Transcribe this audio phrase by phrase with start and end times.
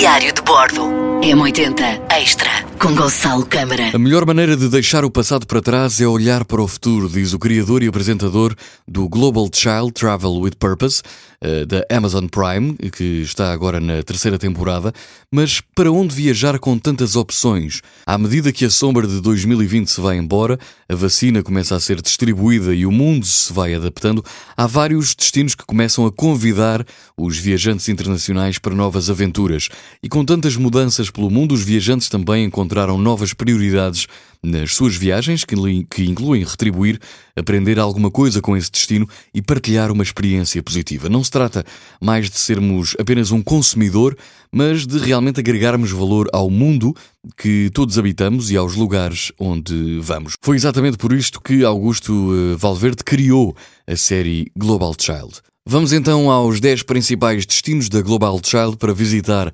[0.00, 0.86] Diário de Bordo.
[1.20, 3.90] M80 Extra com Gonçalo Câmara.
[3.94, 7.34] A melhor maneira de deixar o passado para trás é olhar para o futuro, diz
[7.34, 8.54] o criador e apresentador
[8.88, 11.02] do Global Child Travel with Purpose,
[11.42, 14.94] eh, da Amazon Prime, que está agora na terceira temporada.
[15.30, 17.82] Mas para onde viajar com tantas opções?
[18.06, 20.58] À medida que a sombra de 2020 se vai embora,
[20.88, 24.24] a vacina começa a ser distribuída e o mundo se vai adaptando,
[24.56, 26.84] há vários destinos que começam a convidar
[27.16, 29.68] os viajantes internacionais para novas aventuras.
[30.02, 34.06] E com tantas mudanças pelo mundo, os viajantes também encontraram novas prioridades
[34.40, 37.00] nas suas viagens, que, incluem retribuir,
[37.34, 41.08] aprender alguma coisa com esse destino e partilhar uma experiência positiva.
[41.08, 41.64] Não se trata
[42.00, 44.16] mais de sermos apenas um consumidor,
[44.52, 46.94] mas de realmente agregarmos valor ao mundo
[47.36, 50.34] que todos habitamos e aos lugares onde vamos.
[50.40, 53.54] Foi exatamente por isto que Augusto eh, Valverde criou
[53.86, 55.40] a série Global Child.
[55.66, 59.52] Vamos então aos 10 principais destinos da Global Child para visitar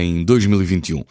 [0.00, 1.04] em 2021.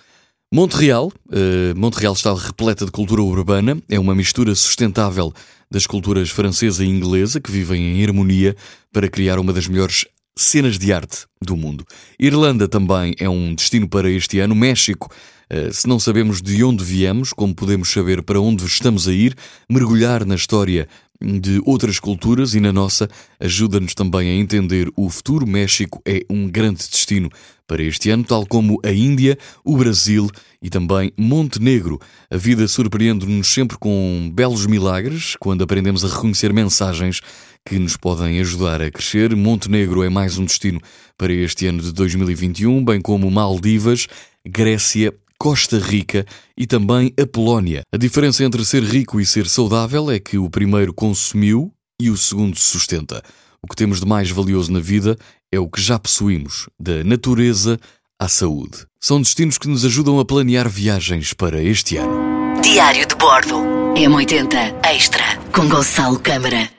[0.55, 1.11] Montreal.
[1.29, 5.33] Uh, Montreal está repleta de cultura urbana, é uma mistura sustentável
[5.71, 8.55] das culturas francesa e inglesa que vivem em harmonia
[8.91, 10.05] para criar uma das melhores
[10.35, 11.83] cenas de arte do mundo.
[12.19, 14.53] Irlanda também é um destino para este ano.
[14.53, 15.11] México,
[15.51, 19.35] uh, se não sabemos de onde viemos, como podemos saber para onde estamos a ir,
[19.67, 20.87] mergulhar na história
[21.23, 23.07] de outras culturas e na nossa
[23.39, 25.47] ajuda-nos também a entender o futuro.
[25.47, 27.29] México é um grande destino
[27.65, 30.29] para este ano, tal como a Índia, o Brasil
[30.61, 31.99] e também Montenegro.
[32.29, 37.21] A vida surpreende-nos sempre com belos milagres quando aprendemos a reconhecer mensagens
[37.65, 39.33] que nos podem ajudar a crescer.
[39.35, 40.81] Montenegro é mais um destino
[41.17, 44.07] para este ano de 2021, bem como Maldivas,
[44.45, 45.13] Grécia
[45.43, 46.25] Costa Rica
[46.57, 47.81] e também a Polónia.
[47.93, 51.69] A diferença entre ser rico e ser saudável é que o primeiro consumiu
[52.01, 53.21] e o segundo sustenta.
[53.61, 55.17] O que temos de mais valioso na vida
[55.51, 57.77] é o que já possuímos, da natureza
[58.17, 58.85] à saúde.
[59.01, 62.61] São destinos que nos ajudam a planear viagens para este ano.
[62.61, 63.57] Diário de Bordo.
[63.97, 66.69] M80 Extra com Gonçalo Câmara.